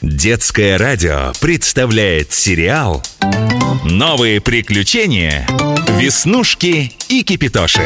Детское 0.00 0.78
радио 0.78 1.32
представляет 1.40 2.32
сериал 2.32 3.02
«Новые 3.82 4.40
приключения. 4.40 5.44
Веснушки 5.98 6.92
и 7.08 7.24
Кипитоши». 7.24 7.84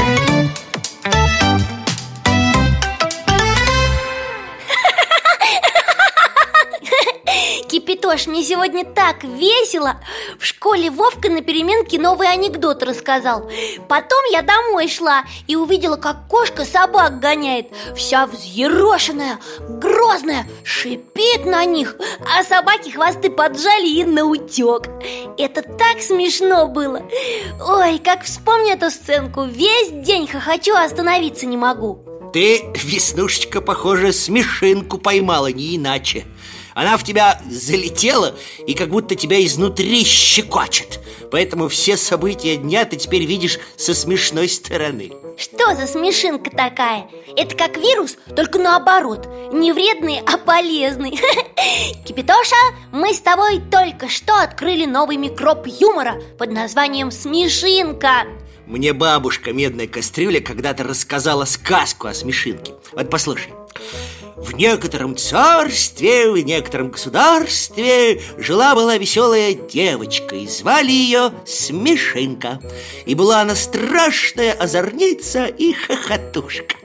Кипитош, 8.12 8.26
мне 8.26 8.44
сегодня 8.44 8.84
так 8.84 9.24
весело. 9.24 9.96
В 10.38 10.44
школе 10.44 10.90
Вовка 10.90 11.30
на 11.30 11.40
переменке 11.40 11.98
новый 11.98 12.28
анекдот 12.30 12.82
рассказал. 12.82 13.50
Потом 13.88 14.18
я 14.30 14.42
домой 14.42 14.88
шла 14.88 15.24
и 15.46 15.56
увидела, 15.56 15.96
как 15.96 16.28
кошка 16.28 16.64
собак 16.64 17.20
гоняет. 17.20 17.68
Вся 17.96 18.26
взъерошенная, 18.26 19.38
грозная, 19.60 20.46
шипит 20.62 21.46
на 21.46 21.64
них 21.64 21.96
А 22.20 22.42
собаки 22.44 22.90
хвосты 22.90 23.30
поджали 23.30 23.88
и 23.88 24.04
наутек 24.04 24.88
Это 25.38 25.62
так 25.62 26.00
смешно 26.00 26.68
было. 26.68 27.02
Ой, 27.66 27.98
как 27.98 28.24
вспомню 28.24 28.74
эту 28.74 28.90
сценку 28.90 29.44
Весь 29.44 29.90
день 29.90 30.26
хохочу, 30.26 30.74
а 30.74 30.84
остановиться 30.84 31.46
не 31.46 31.56
могу. 31.56 32.04
Ты, 32.32 32.62
Веснушечка, 32.74 33.60
похоже, 33.60 34.12
смешинку 34.12 34.98
поймала, 34.98 35.50
не 35.52 35.76
иначе 35.76 36.26
она 36.74 36.96
в 36.96 37.04
тебя 37.04 37.40
залетела 37.48 38.34
и 38.66 38.74
как 38.74 38.88
будто 38.90 39.14
тебя 39.14 39.44
изнутри 39.44 40.04
щекочет. 40.04 41.00
Поэтому 41.30 41.68
все 41.68 41.96
события 41.96 42.56
дня 42.56 42.84
ты 42.84 42.96
теперь 42.96 43.24
видишь 43.24 43.58
со 43.76 43.94
смешной 43.94 44.48
стороны. 44.48 45.12
Что 45.36 45.74
за 45.74 45.86
смешинка 45.86 46.50
такая? 46.50 47.08
Это 47.36 47.56
как 47.56 47.76
вирус, 47.78 48.16
только 48.36 48.58
наоборот. 48.58 49.26
Не 49.52 49.72
вредный, 49.72 50.20
а 50.26 50.36
полезный. 50.36 51.12
Кипитоша, 52.04 52.56
мы 52.92 53.14
с 53.14 53.20
тобой 53.20 53.60
только 53.70 54.08
что 54.08 54.38
открыли 54.40 54.84
новый 54.84 55.16
микроб 55.16 55.66
юмора 55.66 56.20
Под 56.38 56.50
названием 56.50 57.10
смешинка 57.10 58.26
Мне 58.66 58.92
бабушка 58.92 59.52
Медная 59.52 59.86
Кастрюля 59.86 60.40
когда-то 60.40 60.84
рассказала 60.84 61.44
сказку 61.44 62.08
о 62.08 62.14
смешинке. 62.14 62.74
Вот 62.92 63.08
послушай 63.08 63.52
в 64.42 64.54
некотором 64.54 65.16
царстве, 65.16 66.30
в 66.30 66.36
некотором 66.38 66.90
государстве 66.90 68.20
жила-была 68.38 68.96
веселая 68.96 69.54
девочка, 69.54 70.36
и 70.36 70.46
звали 70.46 70.90
ее 70.90 71.32
Смешинка. 71.46 72.60
И 73.06 73.14
была 73.14 73.40
она 73.42 73.54
страшная 73.54 74.52
озорница 74.52 75.46
и 75.46 75.72
хохотушка. 75.72 76.81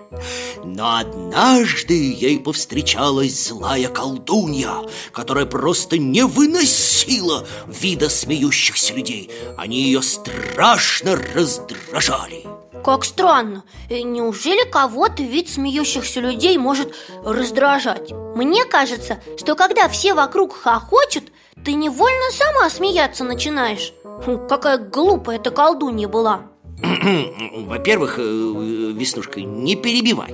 Но 0.63 0.97
однажды 0.97 1.93
ей 1.93 2.39
повстречалась 2.39 3.47
злая 3.47 3.89
колдунья, 3.89 4.73
которая 5.11 5.45
просто 5.45 5.97
не 5.97 6.25
выносила 6.25 7.45
вида 7.67 8.09
смеющихся 8.09 8.93
людей. 8.93 9.31
Они 9.57 9.83
ее 9.83 10.01
страшно 10.01 11.15
раздражали. 11.15 12.45
Как 12.83 13.03
странно, 13.03 13.63
э, 13.89 14.01
неужели 14.01 14.69
кого-то 14.69 15.23
вид 15.23 15.49
смеющихся 15.49 16.21
людей 16.21 16.57
может 16.57 16.93
раздражать? 17.25 18.11
Мне 18.11 18.63
кажется, 18.65 19.19
что 19.37 19.55
когда 19.55 19.89
все 19.89 20.13
вокруг 20.13 20.55
хохочут, 20.55 21.25
ты 21.65 21.73
невольно 21.73 22.31
сама 22.31 22.69
смеяться 22.69 23.23
начинаешь 23.23 23.93
хм, 24.25 24.47
Какая 24.47 24.77
глупая 24.77 25.37
эта 25.37 25.51
колдунья 25.51 26.07
была 26.07 26.43
Во-первых, 26.81 28.19
э, 28.19 28.21
Веснушка, 28.21 29.41
не 29.41 29.75
перебивай. 29.75 30.33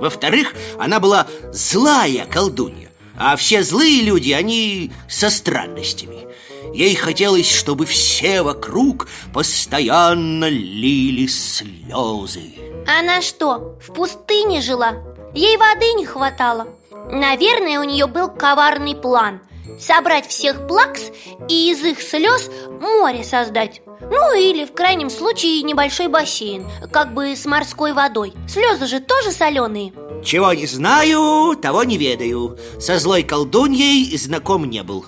Во-вторых, 0.00 0.54
она 0.78 1.00
была 1.00 1.26
злая 1.52 2.26
колдунья 2.26 2.90
А 3.16 3.36
все 3.36 3.62
злые 3.62 4.02
люди, 4.02 4.32
они 4.32 4.90
со 5.08 5.30
странностями. 5.30 6.26
Ей 6.74 6.94
хотелось, 6.94 7.50
чтобы 7.50 7.86
все 7.86 8.42
вокруг 8.42 9.08
постоянно 9.32 10.48
лили 10.48 11.26
слезы. 11.26 12.54
Она 12.86 13.22
что, 13.22 13.78
в 13.84 13.92
пустыне 13.92 14.60
жила? 14.60 14.94
Ей 15.34 15.56
воды 15.56 15.92
не 15.96 16.06
хватало. 16.06 16.68
Наверное, 17.10 17.80
у 17.80 17.84
нее 17.84 18.06
был 18.06 18.28
коварный 18.28 18.94
план 18.94 19.40
Собрать 19.78 20.26
всех 20.26 20.66
плакс 20.66 21.02
и 21.48 21.70
из 21.70 21.84
их 21.84 22.00
слез 22.02 22.50
море 22.80 23.24
создать. 23.24 23.82
Ну 24.00 24.34
или 24.34 24.64
в 24.64 24.72
крайнем 24.72 25.10
случае 25.10 25.62
небольшой 25.62 26.08
бассейн 26.08 26.66
Как 26.90 27.12
бы 27.14 27.36
с 27.36 27.44
морской 27.44 27.92
водой. 27.92 28.32
Слезы 28.48 28.86
же 28.86 29.00
тоже 29.00 29.30
соленые. 29.30 29.92
Чего 30.24 30.52
не 30.52 30.66
знаю, 30.66 31.56
того 31.56 31.84
не 31.84 31.96
ведаю. 31.96 32.58
Со 32.78 32.98
злой 32.98 33.22
колдуньей 33.22 34.16
знаком 34.16 34.68
не 34.68 34.82
был. 34.82 35.06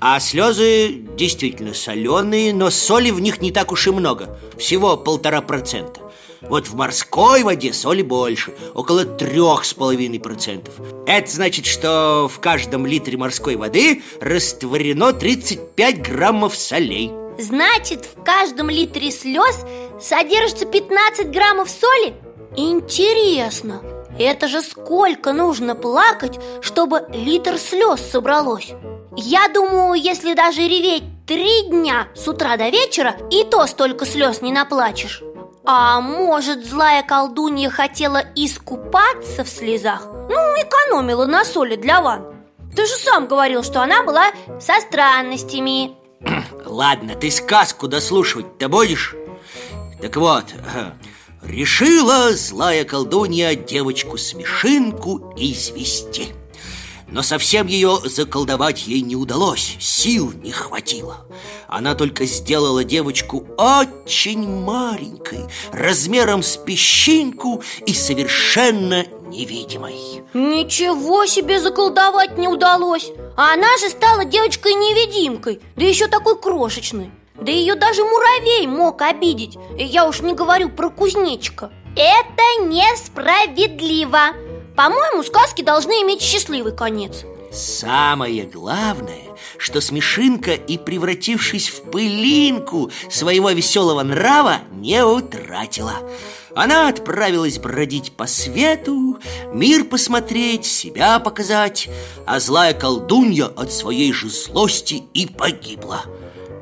А 0.00 0.20
слезы 0.20 0.92
действительно 1.16 1.72
соленые, 1.72 2.52
но 2.52 2.70
соли 2.70 3.10
в 3.10 3.20
них 3.20 3.40
не 3.40 3.50
так 3.50 3.72
уж 3.72 3.86
и 3.86 3.90
много. 3.90 4.38
Всего 4.58 4.96
полтора 4.96 5.40
процента 5.40 6.00
Вот 6.42 6.68
в 6.68 6.74
морской 6.74 7.42
воде 7.42 7.72
соли 7.72 8.02
больше, 8.02 8.54
около 8.74 9.04
трех 9.04 9.64
с 9.64 9.74
половиной 9.74 10.20
процентов 10.20 10.74
Это 11.06 11.30
значит, 11.30 11.66
что 11.66 12.28
в 12.32 12.40
каждом 12.40 12.86
литре 12.86 13.16
морской 13.16 13.56
воды 13.56 14.02
растворено 14.20 15.12
35 15.12 16.02
граммов 16.02 16.56
солей 16.56 17.12
Значит, 17.38 18.06
в 18.06 18.22
каждом 18.22 18.70
литре 18.70 19.10
слез 19.10 19.64
содержится 20.00 20.64
15 20.64 21.30
граммов 21.30 21.68
соли? 21.68 22.14
Интересно, 22.56 23.82
это 24.18 24.48
же 24.48 24.62
сколько 24.62 25.32
нужно 25.32 25.74
плакать, 25.74 26.38
чтобы 26.62 27.06
литр 27.12 27.58
слез 27.58 28.00
собралось? 28.00 28.72
Я 29.16 29.48
думаю, 29.48 30.00
если 30.00 30.34
даже 30.34 30.62
реветь 30.62 31.04
три 31.26 31.68
дня 31.68 32.08
с 32.14 32.28
утра 32.28 32.56
до 32.56 32.68
вечера 32.68 33.16
И 33.30 33.44
то 33.44 33.66
столько 33.66 34.06
слез 34.06 34.42
не 34.42 34.52
наплачешь 34.52 35.22
А 35.68 36.00
может, 36.00 36.64
злая 36.64 37.02
колдунья 37.02 37.70
хотела 37.70 38.22
искупаться 38.36 39.42
в 39.42 39.48
слезах? 39.48 40.06
Ну, 40.06 40.36
экономила 40.36 41.26
на 41.26 41.44
соли 41.44 41.74
для 41.74 42.00
ванн 42.00 42.24
Ты 42.76 42.86
же 42.86 42.94
сам 42.94 43.26
говорил, 43.26 43.64
что 43.64 43.82
она 43.82 44.04
была 44.04 44.30
со 44.60 44.80
странностями 44.80 45.96
Ладно, 46.64 47.16
ты 47.16 47.32
сказку 47.32 47.88
дослушивать-то 47.88 48.68
будешь? 48.68 49.16
Так 50.00 50.16
вот, 50.16 50.44
решила 51.42 52.32
злая 52.32 52.84
колдунья 52.84 53.56
девочку-смешинку 53.56 55.34
извести 55.36 56.28
но 57.08 57.22
совсем 57.22 57.66
ее 57.66 57.98
заколдовать 58.04 58.86
ей 58.86 59.00
не 59.00 59.16
удалось, 59.16 59.76
сил 59.80 60.32
не 60.42 60.50
хватило. 60.50 61.26
Она 61.68 61.94
только 61.94 62.24
сделала 62.26 62.84
девочку 62.84 63.46
очень 63.56 64.48
маленькой 64.48 65.46
Размером 65.72 66.42
с 66.42 66.56
песчинку 66.56 67.62
и 67.86 67.92
совершенно 67.92 69.04
невидимой. 69.26 69.94
Ничего 70.34 71.26
себе 71.26 71.60
заколдовать 71.60 72.38
не 72.38 72.48
удалось! 72.48 73.10
А 73.36 73.54
она 73.54 73.76
же 73.78 73.90
стала 73.90 74.24
девочкой-невидимкой 74.24 75.60
Да 75.76 75.84
еще 75.84 76.06
такой 76.06 76.40
крошечной. 76.40 77.10
Да 77.40 77.52
ее 77.52 77.74
даже 77.74 78.02
муравей 78.02 78.66
мог 78.66 79.02
обидеть. 79.02 79.58
Я 79.76 80.08
уж 80.08 80.20
не 80.20 80.34
говорю 80.34 80.70
про 80.70 80.90
кузнечика. 80.90 81.70
Это 81.94 82.64
несправедливо 82.64 84.32
по-моему, 84.76 85.22
сказки 85.22 85.62
должны 85.62 85.92
иметь 86.02 86.20
счастливый 86.20 86.72
конец. 86.72 87.24
Самое 87.52 88.44
главное, 88.44 89.22
что 89.56 89.80
Смешинка 89.80 90.52
и 90.52 90.76
превратившись 90.76 91.68
в 91.70 91.90
пылинку 91.90 92.90
своего 93.08 93.50
веселого 93.50 94.02
нрава 94.02 94.58
не 94.72 95.02
утратила. 95.04 95.94
Она 96.54 96.88
отправилась 96.88 97.58
бродить 97.58 98.12
по 98.12 98.26
свету, 98.26 99.18
мир 99.52 99.84
посмотреть, 99.84 100.64
себя 100.64 101.18
показать 101.18 101.88
А 102.26 102.40
злая 102.40 102.72
колдунья 102.72 103.46
от 103.46 103.72
своей 103.72 104.12
же 104.12 104.28
злости 104.30 105.04
и 105.14 105.26
погибла 105.26 106.04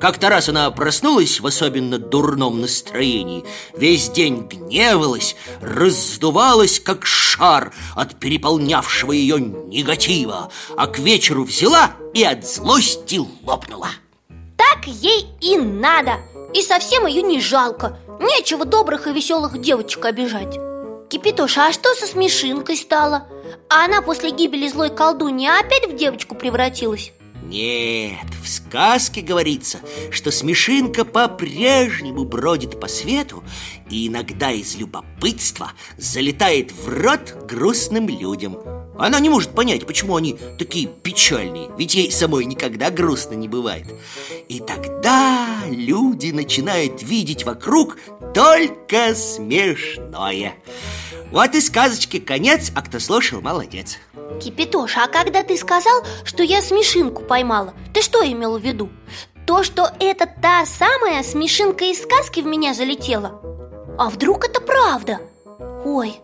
как-то 0.00 0.28
раз 0.28 0.48
она 0.48 0.70
проснулась 0.70 1.40
в 1.40 1.46
особенно 1.46 1.98
дурном 1.98 2.60
настроении. 2.60 3.44
Весь 3.76 4.10
день 4.10 4.46
гневалась, 4.48 5.36
раздувалась, 5.60 6.80
как 6.80 7.06
шар 7.06 7.72
от 7.94 8.18
переполнявшего 8.18 9.12
ее 9.12 9.38
негатива. 9.40 10.50
А 10.76 10.86
к 10.86 10.98
вечеру 10.98 11.44
взяла 11.44 11.92
и 12.12 12.22
от 12.22 12.46
злости 12.46 13.20
лопнула. 13.44 13.88
Так 14.56 14.86
ей 14.86 15.26
и 15.40 15.56
надо. 15.56 16.20
И 16.52 16.62
совсем 16.62 17.06
ее 17.06 17.22
не 17.22 17.40
жалко. 17.40 17.98
Нечего 18.20 18.64
добрых 18.64 19.06
и 19.06 19.12
веселых 19.12 19.60
девочек 19.60 20.04
обижать. 20.04 20.58
Кипятоша, 21.08 21.68
а 21.68 21.72
что 21.72 21.94
со 21.94 22.06
смешинкой 22.06 22.76
стало? 22.76 23.26
А 23.68 23.84
она 23.84 24.02
после 24.02 24.30
гибели 24.30 24.68
злой 24.68 24.90
колдуньи 24.90 25.48
опять 25.48 25.88
в 25.88 25.96
девочку 25.96 26.34
превратилась? 26.34 27.12
Нет, 27.44 28.26
в 28.42 28.48
сказке 28.48 29.20
говорится, 29.20 29.80
что 30.10 30.30
Смешинка 30.30 31.04
по-прежнему 31.04 32.24
бродит 32.24 32.80
по 32.80 32.88
свету 32.88 33.44
и 33.90 34.08
иногда 34.08 34.50
из 34.50 34.76
любопытства 34.76 35.72
залетает 35.98 36.72
в 36.72 36.88
рот 36.88 37.36
грустным 37.46 38.08
людям. 38.08 38.58
Она 38.98 39.20
не 39.20 39.28
может 39.28 39.50
понять, 39.50 39.86
почему 39.86 40.16
они 40.16 40.36
такие 40.56 40.86
печальные 40.86 41.68
Ведь 41.76 41.96
ей 41.96 42.12
самой 42.12 42.44
никогда 42.44 42.90
грустно 42.90 43.34
не 43.34 43.48
бывает 43.48 43.86
И 44.48 44.60
тогда 44.60 45.64
люди 45.68 46.30
начинают 46.30 47.02
видеть 47.02 47.44
вокруг 47.44 47.98
только 48.34 49.16
смешное 49.16 50.54
Вот 51.34 51.52
и 51.56 51.60
сказочки 51.60 52.20
конец, 52.20 52.70
а 52.76 52.82
кто 52.82 53.00
слушал, 53.00 53.40
молодец 53.40 53.98
Кипятоша, 54.40 55.02
а 55.02 55.08
когда 55.08 55.42
ты 55.42 55.56
сказал, 55.56 56.04
что 56.22 56.44
я 56.44 56.62
смешинку 56.62 57.24
поймала 57.24 57.74
Ты 57.92 58.02
что 58.02 58.24
имел 58.24 58.56
в 58.56 58.62
виду? 58.62 58.88
То, 59.44 59.64
что 59.64 59.90
это 59.98 60.26
та 60.26 60.64
самая 60.64 61.24
смешинка 61.24 61.86
из 61.86 62.00
сказки 62.00 62.38
в 62.38 62.46
меня 62.46 62.72
залетела? 62.72 63.40
А 63.98 64.10
вдруг 64.10 64.44
это 64.44 64.60
правда? 64.60 65.22
Ой, 65.84 66.20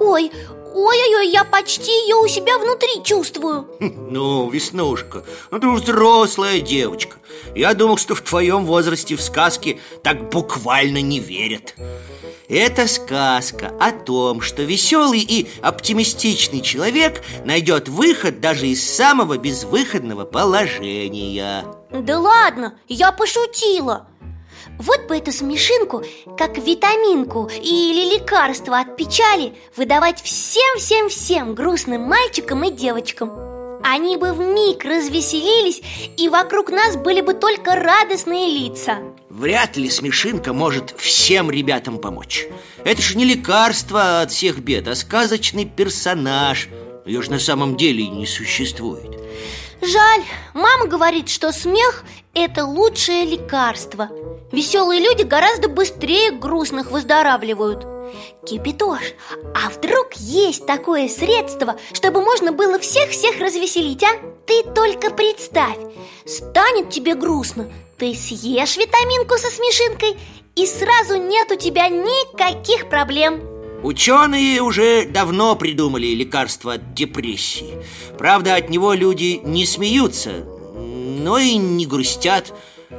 ой, 0.00 0.32
ой-ой-ой, 0.74 1.28
я 1.28 1.44
почти 1.44 1.90
ее 1.90 2.14
у 2.14 2.26
себя 2.26 2.56
внутри 2.56 3.04
чувствую 3.04 3.68
Ну, 3.80 4.48
Веснушка, 4.48 5.24
ну 5.50 5.60
ты 5.60 5.68
взрослая 5.70 6.60
девочка 6.60 7.18
Я 7.54 7.74
думал, 7.74 7.98
что 7.98 8.14
в 8.14 8.22
твоем 8.22 8.64
возрасте 8.64 9.14
в 9.14 9.20
сказки 9.20 9.78
так 10.02 10.30
буквально 10.30 11.02
не 11.02 11.20
верят 11.20 11.74
это 12.48 12.86
сказка 12.86 13.72
о 13.78 13.92
том, 13.92 14.40
что 14.40 14.62
веселый 14.62 15.20
и 15.20 15.48
оптимистичный 15.62 16.60
человек 16.60 17.22
найдет 17.44 17.88
выход 17.88 18.40
даже 18.40 18.68
из 18.68 18.88
самого 18.88 19.38
безвыходного 19.38 20.24
положения. 20.24 21.64
Да 21.90 22.18
ладно, 22.18 22.78
я 22.88 23.12
пошутила. 23.12 24.08
Вот 24.78 25.08
бы 25.08 25.16
эту 25.16 25.32
смешинку, 25.32 26.04
как 26.36 26.58
витаминку 26.58 27.50
или 27.60 28.14
лекарство 28.14 28.78
от 28.78 28.96
печали 28.96 29.54
Выдавать 29.76 30.22
всем-всем-всем 30.22 31.54
грустным 31.54 32.02
мальчикам 32.02 32.62
и 32.64 32.70
девочкам 32.70 33.57
Они 33.82 34.16
бы 34.16 34.32
в 34.32 34.40
миг 34.40 34.84
развеселились, 34.84 35.82
и 36.16 36.28
вокруг 36.28 36.70
нас 36.70 36.96
были 36.96 37.20
бы 37.20 37.34
только 37.34 37.74
радостные 37.74 38.46
лица. 38.48 38.98
Вряд 39.28 39.76
ли 39.76 39.88
смешинка 39.88 40.52
может 40.52 40.94
всем 40.98 41.50
ребятам 41.50 41.98
помочь. 41.98 42.46
Это 42.84 43.00
же 43.00 43.16
не 43.16 43.24
лекарство 43.24 44.22
от 44.22 44.32
всех 44.32 44.58
бед, 44.58 44.88
а 44.88 44.94
сказочный 44.94 45.64
персонаж. 45.64 46.68
Ее 47.06 47.22
же 47.22 47.30
на 47.30 47.38
самом 47.38 47.76
деле 47.76 48.04
и 48.04 48.08
не 48.08 48.26
существует. 48.26 49.18
Жаль, 49.80 50.22
мама 50.54 50.86
говорит, 50.86 51.28
что 51.28 51.52
смех– 51.52 52.04
это 52.34 52.64
лучшее 52.64 53.24
лекарство. 53.24 54.08
Веселые 54.50 55.00
люди 55.00 55.22
гораздо 55.22 55.68
быстрее 55.68 56.32
грустных 56.32 56.90
выздоравливают 56.90 57.97
Кипятош, 58.46 59.02
а 59.54 59.70
вдруг 59.70 60.14
есть 60.14 60.66
такое 60.66 61.08
средство, 61.08 61.76
чтобы 61.92 62.22
можно 62.22 62.52
было 62.52 62.78
всех-всех 62.78 63.38
развеселить, 63.40 64.02
а? 64.02 64.10
Ты 64.46 64.62
только 64.74 65.10
представь, 65.10 65.78
станет 66.26 66.90
тебе 66.90 67.14
грустно, 67.14 67.70
ты 67.98 68.14
съешь 68.14 68.76
витаминку 68.76 69.36
со 69.36 69.48
смешинкой 69.50 70.16
И 70.54 70.66
сразу 70.66 71.16
нет 71.16 71.50
у 71.50 71.56
тебя 71.56 71.88
никаких 71.88 72.88
проблем. 72.88 73.42
Ученые 73.82 74.60
уже 74.60 75.04
давно 75.06 75.54
придумали 75.54 76.06
лекарство 76.06 76.74
от 76.74 76.94
депрессии. 76.94 77.74
Правда, 78.18 78.56
от 78.56 78.68
него 78.70 78.92
люди 78.92 79.40
не 79.44 79.64
смеются, 79.66 80.44
но 80.74 81.38
и 81.38 81.56
не 81.56 81.86
грустят 81.86 82.52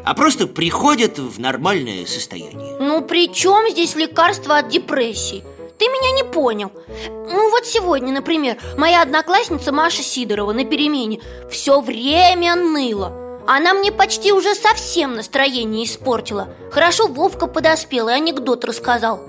а 0.06 0.14
просто 0.14 0.48
приходят 0.48 1.20
в 1.20 1.40
нормальное 1.40 2.06
состояние. 2.06 2.78
Ну 2.80 3.02
при 3.02 3.32
чем 3.32 3.70
здесь 3.70 3.96
лекарство 3.96 4.58
от 4.58 4.70
депрессии? 4.70 5.44
Ты 5.78 5.86
меня 5.86 6.12
не 6.12 6.24
понял. 6.24 6.72
Ну 7.08 7.50
вот 7.52 7.66
сегодня, 7.66 8.14
например, 8.14 8.58
моя 8.78 9.02
одноклассница 9.02 9.72
Маша 9.72 10.04
Сидорова 10.04 10.52
на 10.52 10.66
перемене 10.66 11.22
Все 11.50 11.80
время 11.80 12.56
ныла. 12.56 13.30
Она 13.48 13.74
мне 13.74 13.92
почти 13.92 14.32
уже 14.32 14.54
совсем 14.54 15.16
настроение 15.16 15.84
испортила. 15.84 16.50
Хорошо 16.72 17.08
Вовка 17.08 17.48
подоспел 17.48 18.10
и 18.10 18.14
анекдот 18.14 18.64
рассказал. 18.64 19.22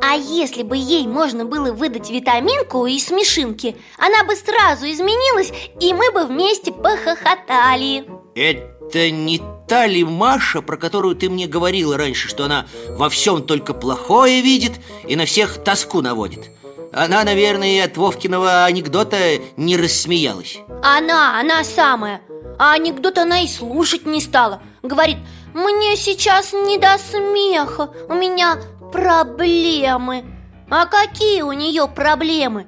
А 0.00 0.14
если 0.14 0.62
бы 0.62 0.78
ей 0.78 1.06
можно 1.06 1.44
было 1.44 1.72
выдать 1.72 2.08
витаминку 2.08 2.86
и 2.86 2.98
смешинки 2.98 3.76
Она 3.98 4.24
бы 4.24 4.34
сразу 4.34 4.86
изменилась, 4.86 5.52
и 5.78 5.92
мы 5.92 6.10
бы 6.12 6.24
вместе 6.24 6.72
похохотали. 6.72 8.06
Это 8.34 8.79
не 8.94 9.40
та 9.68 9.86
ли 9.86 10.04
Маша, 10.04 10.62
про 10.62 10.76
которую 10.76 11.14
ты 11.14 11.30
мне 11.30 11.46
говорила 11.46 11.96
раньше 11.96 12.28
Что 12.28 12.44
она 12.44 12.66
во 12.90 13.08
всем 13.08 13.42
только 13.42 13.74
плохое 13.74 14.42
видит 14.42 14.72
и 15.06 15.16
на 15.16 15.24
всех 15.24 15.62
тоску 15.62 16.00
наводит? 16.02 16.50
Она, 16.92 17.22
наверное, 17.22 17.84
от 17.84 17.96
Вовкиного 17.96 18.64
анекдота 18.64 19.38
не 19.56 19.76
рассмеялась. 19.76 20.58
Она, 20.82 21.38
она 21.38 21.62
самая. 21.62 22.20
А 22.58 22.72
анекдот 22.72 23.16
она 23.16 23.40
и 23.40 23.46
слушать 23.46 24.06
не 24.06 24.20
стала. 24.20 24.60
Говорит, 24.82 25.18
мне 25.54 25.96
сейчас 25.96 26.52
не 26.52 26.78
до 26.78 26.96
смеха 26.98 27.90
У 28.08 28.14
меня 28.14 28.58
проблемы 28.92 30.24
А 30.68 30.86
какие 30.86 31.42
у 31.42 31.52
нее 31.52 31.86
проблемы? 31.88 32.66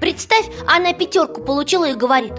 Представь, 0.00 0.50
она 0.66 0.92
пятерку 0.92 1.42
получила 1.42 1.90
и 1.90 1.94
говорит 1.94 2.34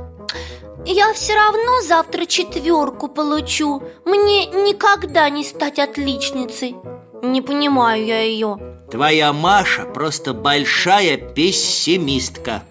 я 0.85 1.13
все 1.13 1.33
равно 1.35 1.81
завтра 1.81 2.25
четверку 2.25 3.07
получу. 3.07 3.81
Мне 4.06 4.45
никогда 4.47 5.30
не 5.30 5.44
стать 5.44 5.80
отличницей. 5.80 6.75
Не 7.21 7.41
понимаю 7.41 8.06
я 8.06 8.21
ее 8.21 8.57
Твоя 8.91 9.31
Маша 9.31 9.85
просто 9.85 10.33
большая 10.33 11.18
пессимистка. 11.18 12.63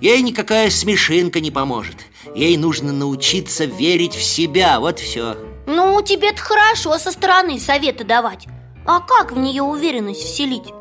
Ей 0.00 0.22
никакая 0.22 0.70
смешинка 0.70 1.40
не 1.40 1.50
поможет. 1.50 1.96
Ей 2.34 2.56
нужно 2.56 2.92
научиться 2.92 3.64
верить 3.64 4.14
в 4.14 4.22
себя, 4.22 4.80
вот 4.80 4.98
все 4.98 5.36
Ну, 5.66 6.00
тебе-то 6.02 6.40
хорошо 6.40 6.98
со 6.98 7.12
стороны 7.12 7.60
советы 7.60 8.04
давать. 8.04 8.46
А 8.86 9.00
как 9.00 9.32
в 9.32 9.38
нее 9.38 9.62
уверенность 9.62 10.22
вселить? 10.22 10.72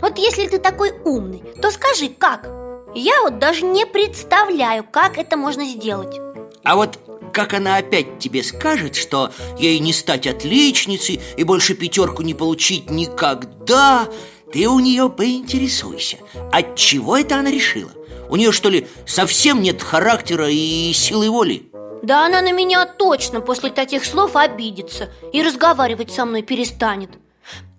Вот 0.00 0.18
если 0.18 0.48
ты 0.48 0.58
такой 0.58 0.92
умный, 1.04 1.42
то 1.60 1.70
скажи, 1.70 2.08
как? 2.08 2.46
Я 2.94 3.22
вот 3.22 3.38
даже 3.38 3.64
не 3.64 3.86
представляю, 3.86 4.84
как 4.84 5.18
это 5.18 5.36
можно 5.36 5.64
сделать 5.64 6.20
А 6.64 6.76
вот 6.76 6.98
как 7.32 7.54
она 7.54 7.76
опять 7.76 8.18
тебе 8.18 8.42
скажет, 8.42 8.94
что 8.94 9.30
ей 9.58 9.78
не 9.78 9.92
стать 9.92 10.26
отличницей 10.26 11.20
и 11.36 11.44
больше 11.44 11.74
пятерку 11.74 12.22
не 12.22 12.34
получить 12.34 12.90
никогда, 12.90 14.08
ты 14.52 14.68
у 14.68 14.78
нее 14.80 15.08
поинтересуйся, 15.08 16.18
от 16.52 16.76
чего 16.76 17.16
это 17.16 17.36
она 17.36 17.50
решила? 17.50 17.90
У 18.28 18.36
нее, 18.36 18.52
что 18.52 18.68
ли, 18.68 18.86
совсем 19.06 19.60
нет 19.62 19.82
характера 19.82 20.48
и 20.48 20.92
силы 20.92 21.30
воли? 21.30 21.70
Да 22.02 22.26
она 22.26 22.40
на 22.40 22.52
меня 22.52 22.84
точно 22.84 23.40
после 23.40 23.70
таких 23.70 24.04
слов 24.04 24.34
обидится 24.34 25.08
И 25.32 25.42
разговаривать 25.42 26.10
со 26.10 26.24
мной 26.24 26.42
перестанет 26.42 27.10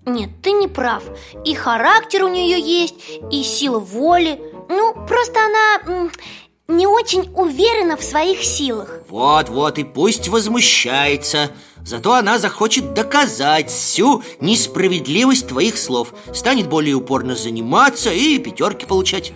Нет, 0.05 0.29
ты 0.41 0.53
не 0.53 0.67
прав 0.69 1.03
И 1.43 1.53
характер 1.53 2.23
у 2.23 2.29
нее 2.29 2.59
есть, 2.59 2.95
и 3.29 3.43
сила 3.43 3.79
воли 3.79 4.39
Ну, 4.69 4.93
просто 5.07 5.39
она 5.45 6.09
не 6.67 6.88
очень 6.88 7.29
уверена 7.34 7.98
в 7.98 8.03
своих 8.03 8.43
силах. 8.43 9.01
Вот-вот, 9.10 9.77
и 9.79 9.84
пусть 9.84 10.29
возмущается. 10.29 11.51
Зато 11.86 12.13
она 12.13 12.39
захочет 12.39 12.93
доказать 12.93 13.70
всю 13.70 14.24
несправедливость 14.39 15.48
твоих 15.48 15.77
слов. 15.77 16.13
Станет 16.34 16.70
более 16.70 16.96
упорно 16.96 17.36
заниматься 17.36 18.12
и 18.13 18.39
пятерки 18.39 18.86
получать. 18.86 19.34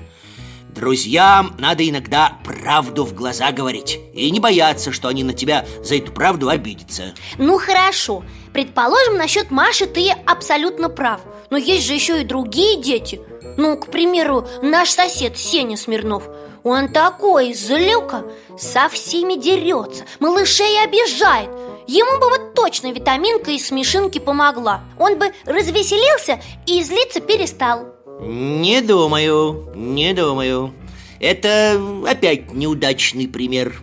Друзьям 0.74 1.56
надо 1.58 1.90
иногда 1.90 2.38
правду 2.46 3.04
в 3.04 3.16
глаза 3.16 3.52
говорить 3.52 4.00
И 4.14 4.30
не 4.30 4.40
бояться, 4.40 4.92
что 4.92 5.08
они 5.08 5.24
на 5.24 5.34
тебя 5.34 5.66
за 5.84 5.96
эту 5.96 6.12
правду 6.12 6.50
обидятся. 6.50 7.16
Ну 7.40 7.58
хорошо, 7.58 8.24
предположим, 8.54 9.18
насчет 9.18 9.50
Маши 9.50 9.88
ты 9.88 10.12
абсолютно 10.12 10.88
прав. 10.90 11.22
Но 11.50 11.58
есть 11.58 11.86
же 11.86 11.94
еще 11.94 12.22
и 12.22 12.26
другие 12.26 12.80
дети 12.82 13.20
Ну, 13.58 13.76
к 13.76 13.88
примеру, 13.88 14.48
наш 14.62 14.92
сосед 14.92 15.38
Сеня 15.38 15.78
Смирнов. 15.78 16.24
Он 16.64 16.90
такой 16.90 17.54
злюка, 17.54 18.26
со 18.58 18.88
всеми 18.90 19.36
дерется, 19.36 20.06
малышей 20.20 20.84
обижает. 20.84 21.50
Ему 21.88 22.20
бы 22.20 22.30
вот 22.30 22.54
точно 22.54 22.92
витаминка 22.92 23.52
из 23.52 23.68
смешинки 23.68 24.20
помогла. 24.20 24.84
Он 25.00 25.18
бы 25.18 25.32
развеселился 25.46 26.42
и 26.66 26.84
злиться 26.84 27.20
перестал. 27.20 27.88
Не 28.20 28.82
думаю, 28.82 29.72
не 29.76 30.14
думаю. 30.14 30.74
Это 31.20 31.82
опять 32.06 32.52
неудачный 32.52 33.28
пример. 33.28 33.82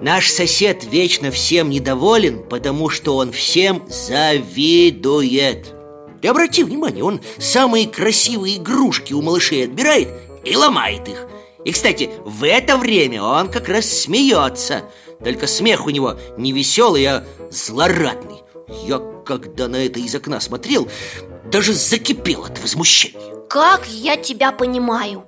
Наш 0.00 0.30
сосед 0.30 0.84
вечно 0.84 1.30
всем 1.30 1.70
недоволен, 1.70 2.42
потому 2.42 2.90
что 2.90 3.16
он 3.16 3.32
всем 3.32 3.84
завидует 3.88 5.73
Ты 6.24 6.28
обрати 6.28 6.64
внимание, 6.64 7.04
он 7.04 7.20
самые 7.38 7.86
красивые 7.86 8.56
игрушки 8.56 9.12
у 9.12 9.20
малышей 9.20 9.64
отбирает 9.64 10.08
и 10.42 10.56
ломает 10.56 11.06
их. 11.06 11.26
И, 11.66 11.70
кстати, 11.70 12.08
в 12.24 12.44
это 12.46 12.78
время 12.78 13.22
он 13.22 13.50
как 13.50 13.68
раз 13.68 13.84
смеется. 13.84 14.84
Только 15.22 15.46
смех 15.46 15.84
у 15.84 15.90
него 15.90 16.16
не 16.38 16.52
веселый, 16.52 17.04
а 17.04 17.26
злорадный. 17.50 18.42
Я, 18.86 19.02
когда 19.26 19.68
на 19.68 19.84
это 19.84 20.00
из 20.00 20.14
окна 20.14 20.40
смотрел, 20.40 20.88
даже 21.44 21.74
закипел 21.74 22.44
от 22.44 22.58
возмущения. 22.62 23.34
Как 23.50 23.86
я 23.86 24.16
тебя 24.16 24.50
понимаю? 24.50 25.26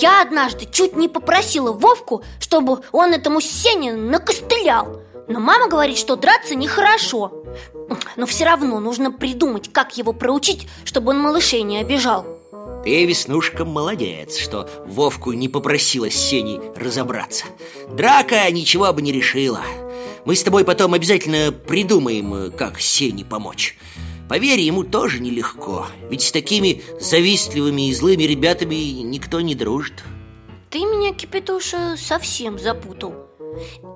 Я 0.00 0.22
однажды 0.22 0.64
чуть 0.64 0.96
не 0.96 1.08
попросила 1.08 1.72
Вовку, 1.72 2.24
чтобы 2.40 2.80
он 2.92 3.12
этому 3.12 3.42
Сене 3.42 3.92
накостылял 3.92 5.02
Но 5.30 5.38
мама 5.38 5.68
говорит, 5.68 5.96
что 5.96 6.16
драться 6.16 6.56
нехорошо. 6.56 7.44
Но 8.16 8.26
все 8.26 8.44
равно 8.44 8.80
нужно 8.80 9.12
придумать, 9.12 9.72
как 9.72 9.96
его 9.96 10.12
проучить, 10.12 10.66
чтобы 10.84 11.10
он 11.10 11.20
малышей 11.20 11.62
не 11.62 11.78
обижал. 11.78 12.26
Ты, 12.82 13.04
Веснушка, 13.04 13.64
молодец, 13.64 14.36
что 14.36 14.68
Вовку 14.86 15.32
не 15.32 15.48
попросила 15.48 16.10
с 16.10 16.14
Сеней 16.14 16.60
разобраться. 16.74 17.44
Драка 17.92 18.50
ничего 18.50 18.92
бы 18.92 19.02
не 19.02 19.12
решила. 19.12 19.60
Мы 20.24 20.34
с 20.34 20.42
тобой 20.42 20.64
потом 20.64 20.94
обязательно 20.94 21.52
придумаем, 21.52 22.50
как 22.50 22.80
Сене 22.80 23.24
помочь. 23.24 23.78
Поверь, 24.28 24.58
ему 24.58 24.82
тоже 24.82 25.20
нелегко. 25.20 25.86
Ведь 26.10 26.22
с 26.22 26.32
такими 26.32 26.82
завистливыми 26.98 27.88
и 27.88 27.94
злыми 27.94 28.24
ребятами 28.24 28.74
никто 28.74 29.40
не 29.40 29.54
дружит. 29.54 30.02
Ты 30.70 30.80
меня, 30.80 31.14
Кипятуша, 31.14 31.96
совсем 31.96 32.58
запутал 32.58 33.29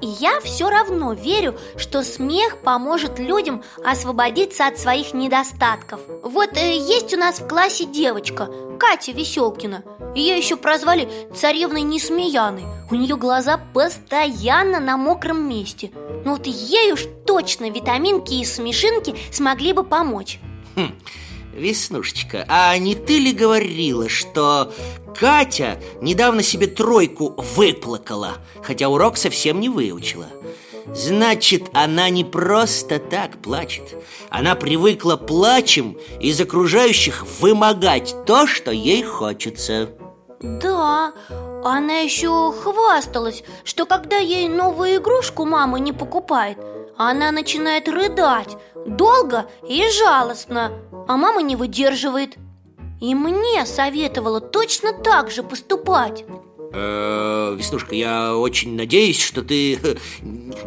и 0.00 0.06
я 0.06 0.40
все 0.40 0.68
равно 0.68 1.12
верю, 1.12 1.56
что 1.76 2.02
смех 2.02 2.58
поможет 2.62 3.18
людям 3.18 3.62
освободиться 3.84 4.66
от 4.66 4.78
своих 4.78 5.14
недостатков. 5.14 6.00
Вот 6.22 6.56
э, 6.56 6.76
есть 6.76 7.14
у 7.14 7.16
нас 7.16 7.40
в 7.40 7.48
классе 7.48 7.84
девочка, 7.84 8.48
Катя 8.78 9.12
Веселкина 9.12 9.84
Ее 10.14 10.36
еще 10.36 10.56
прозвали 10.56 11.08
царевной 11.34 11.82
Несмеяной. 11.82 12.64
У 12.90 12.94
нее 12.94 13.16
глаза 13.16 13.58
постоянно 13.72 14.80
на 14.80 14.96
мокром 14.96 15.48
месте. 15.48 15.90
Но 16.24 16.32
вот 16.32 16.46
ей 16.46 16.92
уж 16.92 17.06
точно 17.26 17.70
витаминки 17.70 18.34
и 18.34 18.44
смешинки 18.44 19.14
смогли 19.32 19.72
бы 19.72 19.84
помочь. 19.84 20.38
Хм. 20.76 20.92
Веснушечка, 21.54 22.44
а 22.48 22.76
не 22.78 22.94
ты 22.94 23.18
ли 23.18 23.32
говорила, 23.32 24.08
что 24.08 24.72
Катя 25.18 25.80
недавно 26.00 26.42
себе 26.42 26.66
тройку 26.66 27.34
выплакала, 27.36 28.38
хотя 28.62 28.88
урок 28.88 29.16
совсем 29.16 29.60
не 29.60 29.68
выучила? 29.68 30.26
Значит, 30.92 31.70
она 31.72 32.10
не 32.10 32.24
просто 32.24 32.98
так 32.98 33.40
плачет. 33.40 33.96
Она 34.28 34.54
привыкла 34.54 35.16
плачем 35.16 35.96
из 36.20 36.40
окружающих 36.40 37.24
вымогать 37.40 38.14
то, 38.26 38.46
что 38.46 38.70
ей 38.70 39.02
хочется. 39.02 39.90
Да, 40.40 41.14
она 41.64 42.00
еще 42.00 42.52
хвасталась, 42.52 43.44
что 43.64 43.86
когда 43.86 44.18
ей 44.18 44.48
новую 44.48 44.96
игрушку 44.96 45.46
мама 45.46 45.78
не 45.78 45.92
покупает 45.92 46.58
Она 46.98 47.32
начинает 47.32 47.88
рыдать 47.88 48.58
долго 48.86 49.46
и 49.66 49.88
жалостно 49.88 50.72
а 51.08 51.16
мама 51.16 51.42
не 51.42 51.56
выдерживает. 51.56 52.36
И 53.00 53.14
мне 53.14 53.66
советовала 53.66 54.40
точно 54.40 54.92
так 54.92 55.30
же 55.30 55.42
поступать. 55.42 56.24
Э, 56.72 57.54
Веснушка, 57.56 57.94
я 57.94 58.36
очень 58.36 58.74
надеюсь, 58.76 59.20
что 59.20 59.42
ты 59.42 59.78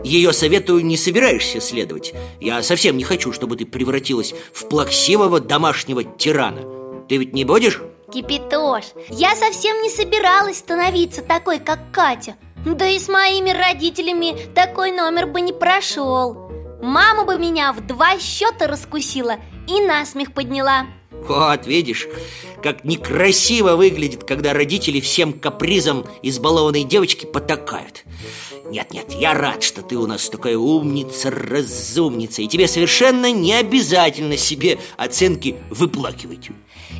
ее 0.03 0.31
совету 0.33 0.79
не 0.79 0.95
собираешься 0.95 1.59
следовать. 1.59 2.13
Я 2.39 2.63
совсем 2.63 2.97
не 2.97 3.03
хочу, 3.03 3.33
чтобы 3.33 3.57
ты 3.57 3.65
превратилась 3.65 4.33
в 4.53 4.67
плаксивого 4.67 5.39
домашнего 5.39 6.03
тирана. 6.03 6.61
Ты 7.09 7.17
ведь 7.17 7.33
не 7.33 7.43
будешь? 7.43 7.81
Кипятош, 8.13 8.85
я 9.09 9.35
совсем 9.35 9.81
не 9.81 9.89
собиралась 9.89 10.59
становиться 10.59 11.21
такой, 11.21 11.59
как 11.59 11.79
Катя. 11.91 12.35
Да 12.65 12.87
и 12.87 12.99
с 12.99 13.09
моими 13.09 13.51
родителями 13.51 14.37
такой 14.53 14.91
номер 14.91 15.27
бы 15.27 15.41
не 15.41 15.51
прошел 15.51 16.46
Мама 16.81 17.25
бы 17.25 17.37
меня 17.37 17.73
в 17.73 17.85
два 17.85 18.19
счета 18.19 18.67
раскусила 18.67 19.37
и 19.67 19.81
насмех 19.81 20.33
подняла. 20.33 20.85
Вот, 21.11 21.65
видишь, 21.65 22.07
как 22.61 22.83
некрасиво 22.83 23.75
выглядит, 23.75 24.23
когда 24.23 24.53
родители 24.53 24.99
всем 24.99 25.33
капризам 25.33 26.05
избалованной 26.21 26.83
девочки 26.83 27.25
потакают. 27.25 28.05
Нет-нет, 28.69 29.13
я 29.13 29.33
рад, 29.33 29.63
что 29.63 29.81
ты 29.81 29.95
у 29.95 30.05
нас 30.07 30.29
такая 30.29 30.57
умница, 30.57 31.31
разумница 31.31 32.41
И 32.41 32.47
тебе 32.47 32.67
совершенно 32.67 33.31
не 33.31 33.53
обязательно 33.53 34.35
себе 34.35 34.77
оценки 34.97 35.55
выплакивать. 35.69 36.49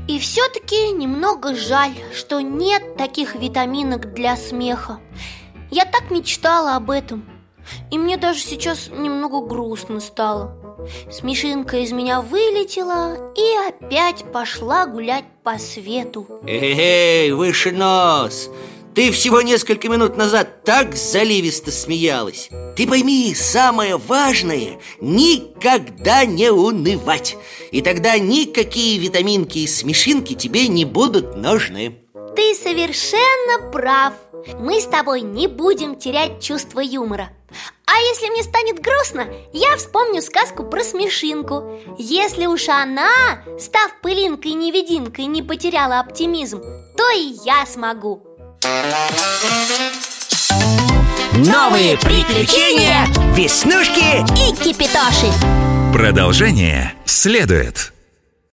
И 0.08 0.18
все-таки 0.20 0.92
немного 0.92 1.54
жаль, 1.54 1.94
что 2.16 2.40
нет 2.40 2.96
таких 2.98 3.36
витаминок 3.36 4.14
для 4.14 4.38
смеха. 4.38 5.00
Я 5.70 5.86
так 5.86 6.10
мечтала 6.10 6.78
об 6.78 6.90
этом 6.90 7.26
И 7.92 7.98
мне 7.98 8.18
даже 8.18 8.40
сейчас 8.40 8.90
немного 8.92 9.46
грустно 9.46 10.00
стало. 10.00 10.56
Смешинка 11.12 11.78
из 11.78 11.92
меня 11.92 12.22
вылетела 12.22 13.34
и 13.36 13.68
опять 13.68 14.32
пошла 14.32 14.86
гулять 14.86 15.26
по 15.44 15.58
свету. 15.58 16.28
Эй, 16.46 17.32
выше 17.32 17.72
нос! 17.72 18.50
Ты 18.98 19.12
всего 19.12 19.44
несколько 19.44 19.90
минут 19.90 20.18
назад 20.18 20.64
так 20.64 20.96
заливисто 20.96 21.72
смеялась. 21.72 22.50
Ты 22.76 22.88
пойми, 22.88 23.36
самое 23.36 23.98
важное– 23.98 24.80
никогда 25.02 26.26
не 26.26 26.50
унывать. 26.52 27.38
И 27.72 27.84
тогда 27.84 28.18
никакие 28.18 28.98
витаминки 28.98 29.60
и 29.60 29.68
смешинки 29.68 30.34
тебе 30.34 30.68
не 30.68 30.84
будут 30.84 31.36
нужны. 31.36 32.00
Ты 32.36 32.56
совершенно 32.56 33.72
прав. 33.72 34.14
Мы 34.60 34.82
с 34.82 34.86
тобой 34.86 35.22
не 35.22 35.48
будем 35.48 35.96
терять 35.96 36.42
чувство 36.42 36.80
юмора 36.80 37.30
а 37.86 38.00
если 38.00 38.30
мне 38.30 38.44
станет 38.44 38.80
грустно, 38.80 39.28
я 39.54 39.76
вспомню 39.78 40.22
сказку 40.22 40.64
про 40.64 40.84
смешинку. 40.84 41.80
Если 41.98 42.46
уж 42.46 42.68
она, 42.70 43.44
став 43.60 43.92
пылинкой-невидимкой, 44.02 45.26
не 45.26 45.42
потеряла 45.42 46.00
оптимизм 46.00 46.62
То 46.96 47.10
и 47.12 47.38
я 47.46 47.66
смогу. 47.66 48.24
Новые 51.34 51.98
приключения 51.98 53.06
Веснушки 53.36 54.22
и 54.36 54.56
Кипитоши. 54.56 55.32
Продолжение 55.94 56.94
следует 57.06 57.94